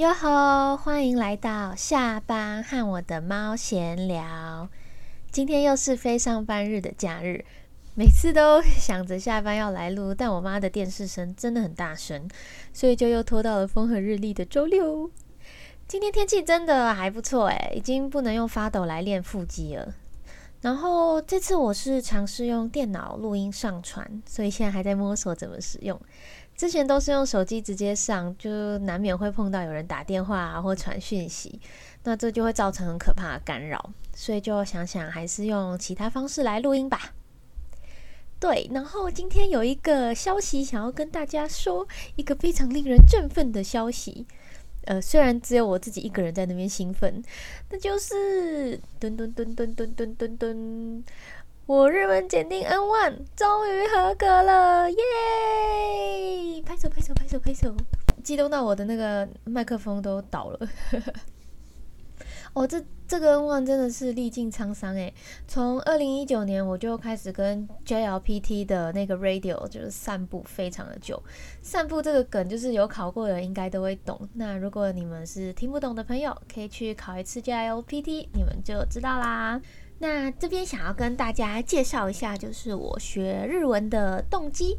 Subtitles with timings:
[0.00, 0.78] 哟吼！
[0.78, 4.66] 欢迎来到下班和我的猫闲聊。
[5.30, 7.44] 今天又是非上班日的假日，
[7.94, 12.26] 每次都想着下班要来录，但我妈的电视声真的很大声，
[12.72, 15.10] 所以就又拖到了风和日丽的周六。
[15.86, 19.94] 今天天气真的还不错诶，已经不能用发抖来练腹肌了。
[20.62, 26.00] 然后这次我是尝试用电脑录音上传，所以现在还在摸索怎么使用。
[26.60, 31.58] 之前都是用手机直接上，就难免会碰到有人打电话或传讯息，
[32.04, 37.14] 那这就会造成很可怕的干扰，所以就想想还是用其他方式来录音吧。
[38.38, 44.26] 对，然后今天有一个消息想要跟大家说，一个非常令人振奋的消息。
[44.84, 47.24] 呃，虽然只有我自己一个人在那边兴奋，
[47.70, 51.02] 那就是噔噔噔噔噔噔噔噔。
[51.70, 54.98] 我日文检定 N one 终于合格了，耶！
[56.66, 57.72] 拍手拍手拍手拍手，
[58.24, 60.68] 激动到我的那个麦克风都倒了。
[62.54, 65.14] 哦，这这个 N one 真的是历尽沧桑诶。
[65.46, 71.22] 从二零一九年我就开始跟 JLPT 的那个 Radio 就是散步非常的久。
[71.62, 74.28] 散步这个梗就是有考过的人应该都会懂。
[74.34, 79.60] 那如果你们是听不懂的朋友，可以去考一次 JLPT，你们就知道啦。
[80.02, 84.78] 那这边想要跟大家介绍一下，就是我学日文的动机。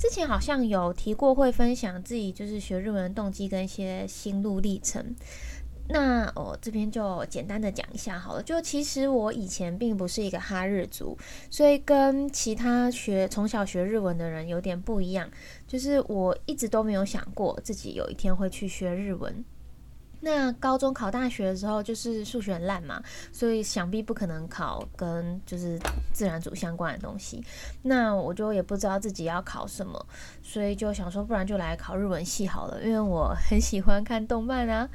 [0.00, 5.14] 之前好像有提过，会分享自己就是学日文的动机跟一些心路历程。
[5.90, 8.42] 那我这边就简单的讲一下好了。
[8.42, 11.16] 就其实我以前并不是一个哈日族，
[11.50, 15.30] 所以跟其他学从小学日文的人有点不一样。
[15.68, 19.44] 就是我一直都没有想过自己有一天会去学日文。
[20.20, 23.02] 那高中考大学的时候，就是数学烂嘛，
[23.32, 25.78] 所以想必不可能考跟就是
[26.12, 27.42] 自然组相关的东西。
[27.82, 30.06] 那我就也不知道自己要考什么，
[30.42, 34.88] 所以就想说，不然就来考日文系好了，因为我很喜欢看动漫啊。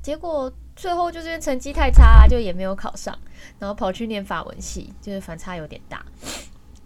[0.00, 3.18] 结果最后就是因为成绩太差，就也没有考上，
[3.58, 6.02] 然后跑去念法文系，就是反差有点大。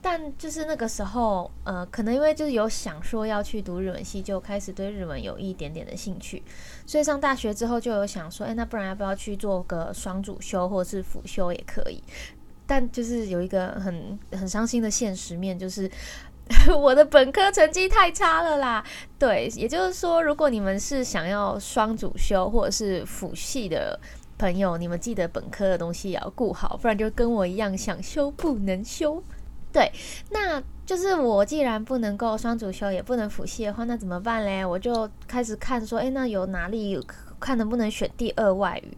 [0.04, 6.42] 但就是那个时候，呃，可能因为就是有想说要去读日文系，就开始对日文有一点点的兴趣。
[6.84, 12.02] 所以上大学之后就有想说，哎，那不然要不要去做个双主修或者是辅修也可以？
[12.66, 15.88] 但就是有一个很很伤心的现实面，就是
[16.76, 18.84] 我的本科成绩太差了啦。
[19.18, 23.98] 对，也就是说，如果你们是想要双主修或者是辅系的
[24.36, 29.22] 朋友，你们记得本科的东西也要顾好，不然就跟我一样想修不能修。
[29.72, 29.90] 对，
[30.30, 34.64] 那就是我既然不能够双主修，也不能辅系的话，那怎么办嘞？
[34.64, 37.00] 我就开始看说，诶，那有哪里
[37.40, 38.96] 看能不能选第二外语？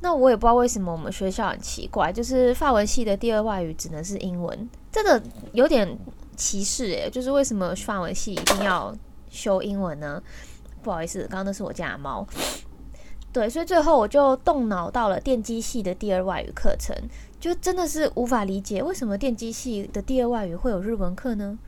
[0.00, 5.20] 那我也不知道为什么我们学校很奇怪，就是法文系的第二外语只能是英文，这个
[5.52, 5.98] 有点
[6.36, 8.94] 歧视诶，就是为什么法文系一定要
[9.30, 10.22] 修英文呢？
[10.82, 12.26] 不好意思，刚刚那是我家的猫。
[13.32, 16.94] 对，所以最后我就动脑到了电机系的第二外语课程。
[17.40, 21.58] 就真的是无法理解为什么电机系的第二外语会有日文课呢？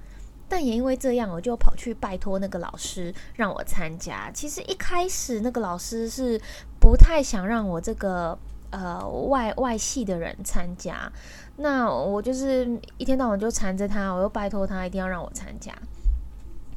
[0.48, 4.30] 但也因为这样，我就跑去拜托那个老师让我参加。
[4.32, 6.40] 其实一开始那个老师是
[6.78, 8.38] 不太想让我这个
[8.70, 11.10] 呃外外系的人参加。
[11.56, 15.72] 那我就是一天到晚就缠着他，我又拜托他一定要让我参加。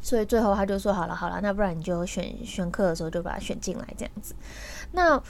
[0.01, 4.35] 所以最后他就说好了好了，那不然你就选选课的时候就把他选进来这样子。
[4.91, 5.21] 那。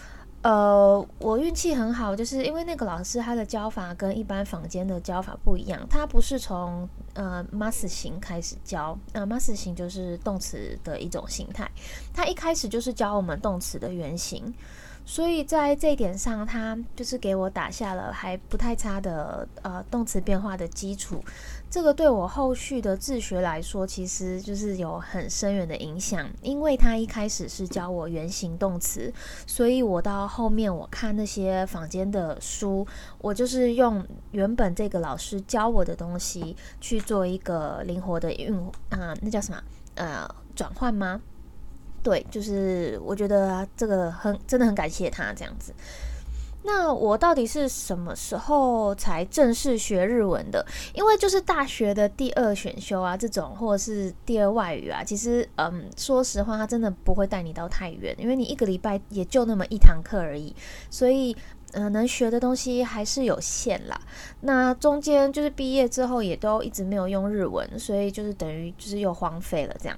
[0.44, 11.70] 呃，我运气很好，就是因为那个老师他的教法跟一般坊间的教法不一样，他不是从呃 mas 型开始教，那 mas 型就是动词的一种形态，
[12.14, 14.54] 他一开始就是教我们动词的原型。
[15.10, 21.24] 所以在这一点上，他就是给我打下了还不太差的呃动词变化的基础。
[21.70, 26.30] 这个对我后续的自学来说，其实就是有很深远的影响。
[26.42, 29.12] 因为他一开始是教我原形动词，
[29.46, 32.86] 所以我到后面我看那些坊间的书，
[33.20, 38.54] 我就是用原本这个老师教我的东西去做一个灵活的运
[38.90, 39.64] 啊，那叫什么
[39.96, 41.22] 呃转换吗？
[42.08, 45.74] 对，就是我觉得这个很真的很感谢他这样子。
[46.64, 50.66] 那我到底是什么时候才正式学日文的？
[50.94, 60.56] 因为就是大学的第二选修啊，这种或者是第二外语啊，其实嗯，说实话，他真的不会带你到太远，因为你一个礼拜也就那么一堂课而已，
[60.90, 61.36] 所以。
[61.74, 64.02] 嗯，能学的东西还是有限啦。
[64.40, 69.98] 那中间就是毕业之后也都一直没有用日文，所以就是等于就是又荒废了这样。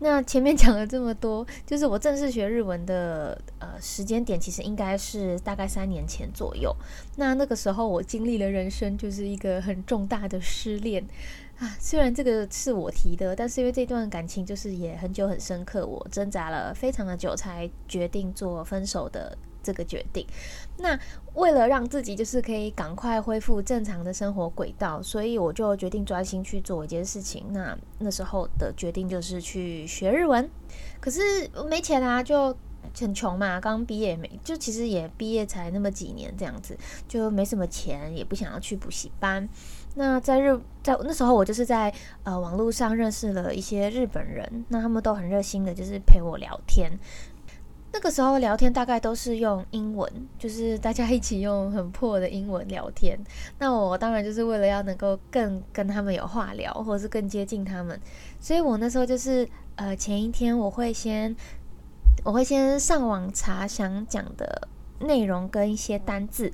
[0.00, 6.74] 那前面讲了这么多，就是我正式学日文的呃时间点，其实应该是大概三年前左右。
[7.16, 11.06] 那那个时候我经历了人生就是一个很重大的失恋。
[11.58, 20.24] 啊，虽然这个是我提的，但是因为这段感情就是也很久很深刻，我挣扎了非常的久才决定做分手的这个决定。
[20.76, 20.96] 那
[21.34, 27.46] 为了让自己就是可以赶快恢复正常的生活轨道，所以我就决定专心去做一件事情。
[27.50, 30.48] 那那时候的决定就是去学日文，
[31.00, 31.20] 可是
[31.68, 32.56] 没钱啊，就
[32.96, 36.76] 很穷嘛，刚毕业没，就其实也毕业才那么几年这样子，
[37.08, 39.48] 就没什么钱，也不想要去补习班。
[39.96, 41.92] 那在日在那时候，我就是在
[42.24, 46.90] 呃网络上认识了一些日本人，那他们都很热心的，就是陪我聊天。
[47.94, 53.16] 那个时候聊天大概都是用英文，就是大家一起用很破的英文聊天。
[53.60, 57.98] 那我当然就是为了要能够更跟他们有话聊，或者是更接近他们，
[58.40, 61.34] 所以我那时候就是呃前一天我会先
[62.24, 64.66] 我会先上网查想讲的
[64.98, 66.52] 内容跟一些单字。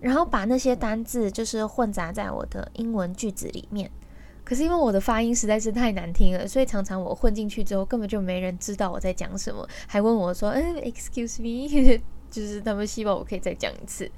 [0.00, 3.90] 然后把那些单字就是混杂在我的英文句子里面，
[4.44, 12.00] 可是因为我的发音实在是太难听了，所以常常我混进去之后根本就没人知道我在讲什么，还问我说：“嗯，excuse me。
[12.30, 14.10] ”就是他们希望我可以再讲一次。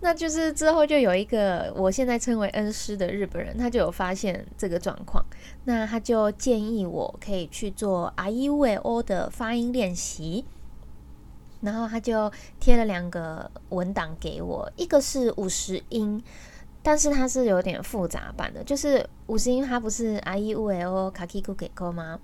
[0.00, 5.24] 那就是之后就有一个我现在称为恩师的日本人，他就有发现这个状况，
[5.64, 10.44] 那他就建议我可以去做 I U V O 的发音练习。
[11.62, 12.30] 然后他就
[12.60, 16.22] 贴了两个文档给我，一个是五十音，
[16.84, 22.20] 但是它是有点复杂版的，就是五十音它不是 i e u l k a k i ku k o 吗？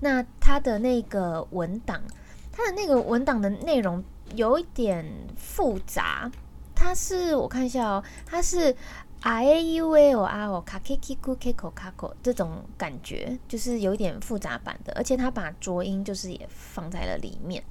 [0.00, 2.02] 那它的那个文档，
[2.50, 4.02] 它的那个文档的内容
[4.34, 6.28] 有一点复杂，
[6.74, 8.74] 它是我看一下哦，它是
[9.20, 12.12] i e u l r k a k i ku k o k a ko
[12.20, 17.62] 这种感觉，就是有一点复杂版的，而且它把浊音就是也放在了里面。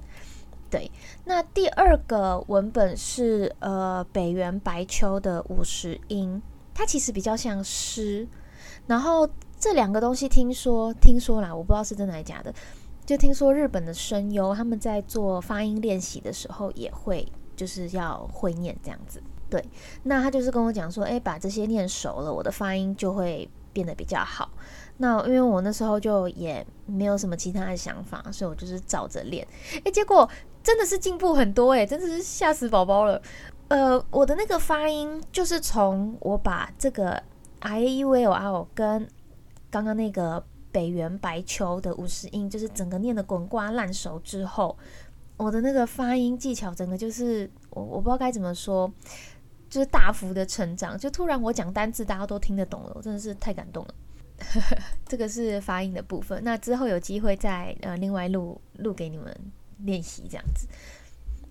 [0.70, 0.90] 对，
[1.24, 6.40] 那第二个文本是呃北原白秋的五十音，
[6.72, 8.28] 它其实比较像诗。
[8.86, 9.28] 然后
[9.58, 12.54] 这两个东西听说听说啦，我不知道是真的还是假的。
[13.04, 17.26] 就听说日本的声优他们在做发音练习的时候也会
[17.56, 19.20] 就是要会念这样子。
[19.48, 19.64] 对，
[20.04, 24.48] 那他就是跟我讲说，哎，把这些念熟了，我的发音就会变得比较好。
[24.98, 29.44] 那因为我那时候就也没有什么其他的想法，所以我就是照着练。
[29.84, 30.28] 哎，结果。
[30.62, 33.20] 真的是进步很多诶，真的是吓死宝宝了。
[33.68, 37.22] 呃，我的那个发音就是从我把这个
[37.60, 39.08] i u l r 跟
[39.70, 44.76] 刚刚那个北原白秋的五十音，就是整个念的滚瓜烂熟之后，
[45.36, 48.92] 我的那个发音技巧整个就是我我不知道该怎么说，
[49.68, 50.98] 就是大幅的成长。
[50.98, 53.94] 就突然我讲单字，大家都听得懂了，我真的是太感动了。
[55.06, 59.52] 这个是发音的部分，那之后有机会再呃另外录录给你们。
[59.84, 60.66] 练习这样子，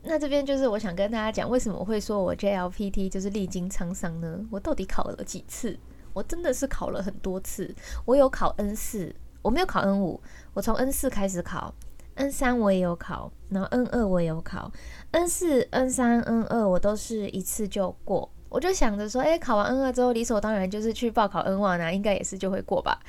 [0.03, 4.45] 那这边就是我想跟大家讲，为什么会说我 JLPT 就是历经沧桑呢？
[4.49, 5.77] 我到底考了几次？
[6.13, 7.73] 我真的是考了很多次。
[8.05, 10.19] 我有考 N 四，我没有考 N 五。
[10.53, 11.73] 我从 N 四开始考
[12.15, 14.71] ，N 三我也有考，然后 N 二我也有考
[15.11, 18.29] ，N 四、N 三、N 二我都是一次就过。
[18.49, 22.99] 我就想着说，哎，考完 N 二之后，理所当然就是去报考 N one 啊，应该也是就会过吧？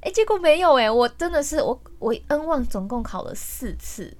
[0.00, 4.14] 哎，结果没有哎，我真的是我我 N 望总共考了四次。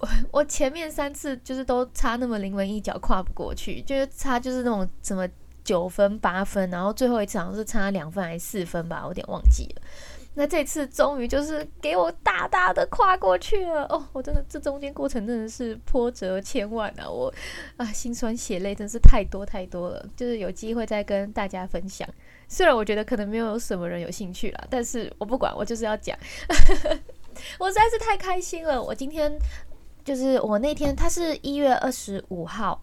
[0.00, 5.26] 我 我前面三次就是都差那么临门一脚跨不过去，就是差就是那种什么
[5.64, 9.82] 九分八分，然后最后一次好像是差两分还是四分吧，我有点忘记了。
[10.38, 14.06] 那这次终于就是给我大大的跨过去了哦！
[14.12, 17.08] 我真的这中间过程真的是波折千万啊！
[17.08, 17.32] 我
[17.78, 22.06] 啊心酸血泪真是太多太多了，就是有机会再跟大家分享。
[22.48, 26.14] 虽然我觉得可能没有什么人有兴趣啦，但是我不管，我就是要讲。
[27.58, 29.32] 我实在是太开心了，我今天。
[30.06, 32.80] 就是我那天，他是一月二十五号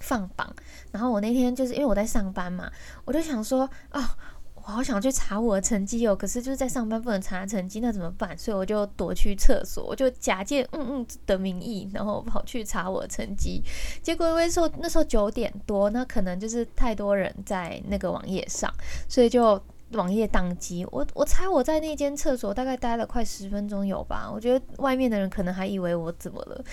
[0.00, 0.52] 放榜，
[0.90, 2.68] 然后我那天就是因为我在上班嘛，
[3.04, 4.16] 我就想说啊，
[4.56, 8.36] 我好想去查我的成绩哦，可是就是在上班不能查成绩，那怎么办？
[8.36, 13.62] 所以我就躲去厕所，我就假借嗯嗯的名义，然后跑去查我的成绩。
[14.02, 18.68] 结果因为说那时候九点多，那可能就是太多人在那个网页上，
[19.08, 19.62] 所以就。
[19.92, 26.64] 网页宕机，我我猜我在那间厕所大概待了快十分钟有吧，我觉得外面的人可能还以为我怎么了。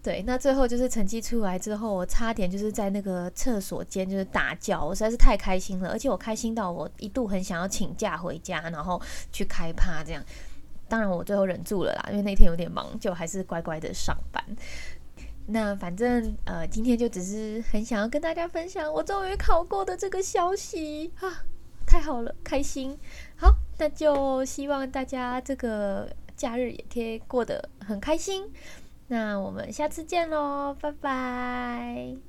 [0.00, 9.00] 对，那最后就是成绩出来之后，我差点就是在那个厕所间就是大叫，我实在是太开心了，而且我开心到我一度很想要请假回家，然后
[9.32, 10.22] 去开趴这样。
[10.88, 14.42] 当然我最后忍住了啦，因为那天有点忙，就还是乖乖的上班。
[15.48, 21.42] 那反正呃，今天就只是很想要跟大家分享我终于考过的这个消息啊。
[21.88, 22.96] 太好了，开心。
[23.36, 28.52] 好，那就希望大家这个假日也可以过得很开心。
[29.06, 32.27] 那我们下次见喽，拜拜。